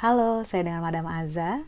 [0.00, 1.60] Halo, saya dengan Madam Aza.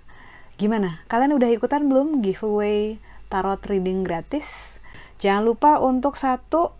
[0.56, 1.04] Gimana?
[1.04, 2.96] Kalian udah ikutan belum giveaway
[3.29, 4.80] tarot reading gratis?
[5.20, 6.73] Jangan lupa untuk satu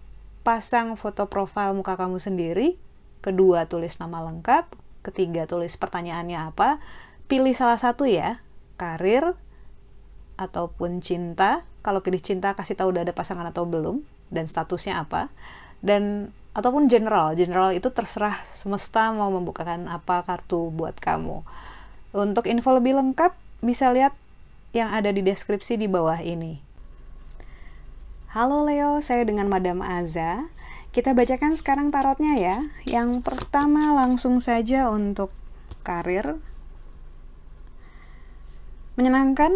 [0.43, 2.81] pasang foto profil muka kamu sendiri,
[3.21, 4.75] kedua tulis nama lengkap,
[5.07, 6.83] ketiga tulis pertanyaannya apa,
[7.31, 8.41] pilih salah satu ya,
[8.81, 9.37] karir
[10.41, 11.69] ataupun cinta.
[11.83, 15.29] Kalau pilih cinta kasih tahu udah ada pasangan atau belum dan statusnya apa.
[15.83, 17.35] Dan ataupun general.
[17.35, 21.43] General itu terserah semesta mau membukakan apa kartu buat kamu.
[22.15, 24.15] Untuk info lebih lengkap bisa lihat
[24.73, 26.61] yang ada di deskripsi di bawah ini.
[28.33, 30.49] Halo Leo, saya dengan Madam Aza.
[30.93, 32.57] Kita bacakan sekarang tarotnya ya.
[32.89, 35.29] Yang pertama langsung saja untuk
[35.85, 36.41] karir.
[38.97, 39.53] Menyenangkan,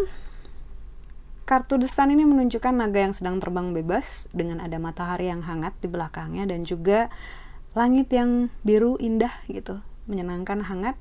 [1.46, 5.86] Kartu desan ini menunjukkan naga yang sedang terbang bebas dengan ada matahari yang hangat di
[5.86, 7.06] belakangnya dan juga
[7.78, 9.78] langit yang biru indah gitu,
[10.10, 10.98] menyenangkan hangat.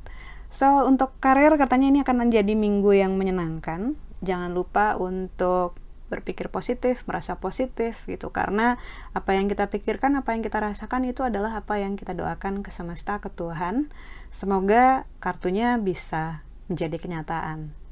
[0.54, 3.98] So, untuk karir katanya ini akan menjadi minggu yang menyenangkan.
[4.22, 5.82] Jangan lupa untuk
[6.14, 8.78] berpikir positif, merasa positif gitu karena
[9.18, 12.70] apa yang kita pikirkan, apa yang kita rasakan itu adalah apa yang kita doakan ke
[12.70, 13.90] semesta, ke Tuhan.
[14.30, 17.85] Semoga kartunya bisa menjadi kenyataan.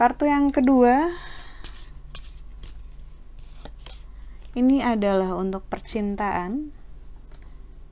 [0.00, 1.12] Kartu yang kedua
[4.56, 6.72] ini adalah untuk percintaan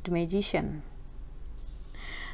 [0.01, 0.81] The Magician.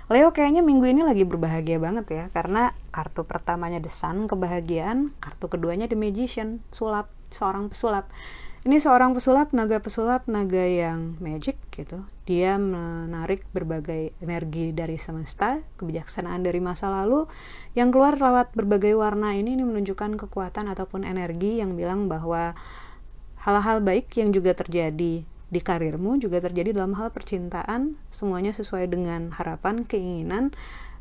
[0.07, 5.51] Leo kayaknya minggu ini lagi berbahagia banget ya karena kartu pertamanya The Sun kebahagiaan, kartu
[5.51, 8.07] keduanya The Magician, sulap, seorang pesulap
[8.65, 12.01] ini seorang pesulap naga pesulap naga yang magic gitu.
[12.25, 17.29] Dia menarik berbagai energi dari semesta kebijaksanaan dari masa lalu.
[17.77, 22.57] Yang keluar lewat berbagai warna ini ini menunjukkan kekuatan ataupun energi yang bilang bahwa
[23.45, 29.31] hal-hal baik yang juga terjadi di karirmu juga terjadi dalam hal percintaan semuanya sesuai dengan
[29.37, 30.51] harapan keinginan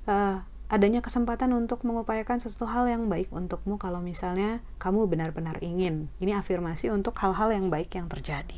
[0.05, 6.09] uh, adanya kesempatan untuk mengupayakan sesuatu hal yang baik untukmu kalau misalnya kamu benar-benar ingin.
[6.17, 8.57] Ini afirmasi untuk hal-hal yang baik yang terjadi.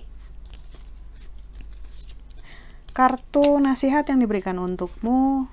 [2.96, 5.52] Kartu nasihat yang diberikan untukmu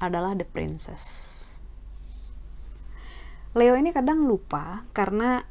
[0.00, 1.04] adalah The Princess.
[3.52, 5.44] Leo ini kadang lupa karena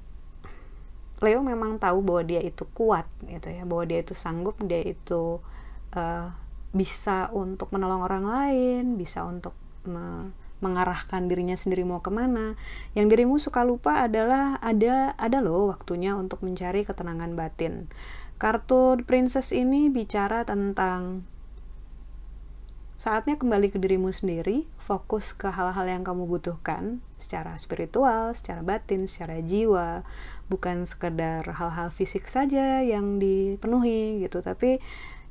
[1.21, 5.37] Leo memang tahu bahwa dia itu kuat gitu ya, bahwa dia itu sanggup, dia itu
[5.93, 6.27] uh,
[6.75, 9.55] bisa untuk menolong orang lain, bisa untuk
[9.87, 12.55] me mengarahkan dirinya sendiri mau ke mana.
[12.95, 17.91] Yang dirimu suka lupa adalah ada ada loh waktunya untuk mencari ketenangan batin.
[18.35, 21.27] Kartu Princess ini bicara tentang
[22.95, 29.05] saatnya kembali ke dirimu sendiri, fokus ke hal-hal yang kamu butuhkan secara spiritual, secara batin,
[29.05, 30.07] secara jiwa,
[30.47, 34.79] bukan sekedar hal-hal fisik saja yang dipenuhi gitu, tapi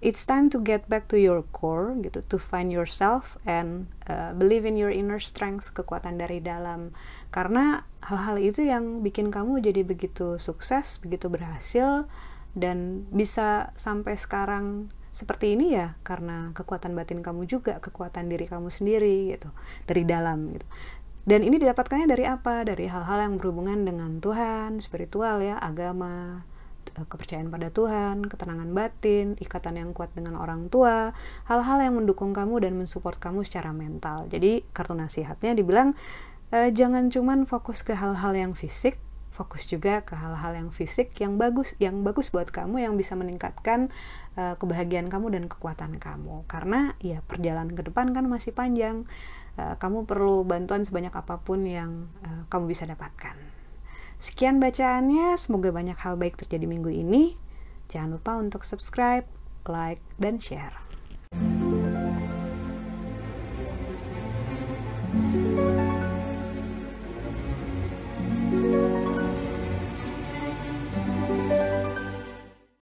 [0.05, 4.69] it's time to get back to your core gitu to find yourself and uh, believe
[4.69, 6.93] in your inner strength kekuatan dari dalam.
[7.33, 12.05] Karena hal-hal itu yang bikin kamu jadi begitu sukses begitu berhasil
[12.53, 18.69] dan bisa sampai sekarang seperti ini ya karena kekuatan batin kamu juga kekuatan diri kamu
[18.69, 19.49] sendiri gitu
[19.89, 20.69] dari dalam gitu.
[21.25, 22.69] Dan ini didapatkannya dari apa?
[22.69, 26.45] Dari hal-hal yang berhubungan dengan Tuhan spiritual ya agama
[27.03, 31.11] kepercayaan pada Tuhan, ketenangan batin, ikatan yang kuat dengan orang tua,
[31.51, 34.31] hal-hal yang mendukung kamu dan mensupport kamu secara mental.
[34.31, 35.99] Jadi kartu nasihatnya dibilang
[36.55, 39.03] e, jangan cuman fokus ke hal-hal yang fisik,
[39.35, 43.91] fokus juga ke hal-hal yang fisik yang bagus, yang bagus buat kamu yang bisa meningkatkan
[44.39, 46.47] e, kebahagiaan kamu dan kekuatan kamu.
[46.47, 49.11] Karena ya perjalanan ke depan kan masih panjang.
[49.59, 53.64] E, kamu perlu bantuan sebanyak apa pun yang e, kamu bisa dapatkan.
[54.25, 57.37] Sekian bacaannya, semoga banyak hal baik terjadi minggu ini.
[57.93, 59.29] Jangan lupa untuk subscribe,
[59.69, 60.73] like, dan share.
[65.15, 65.54] thank you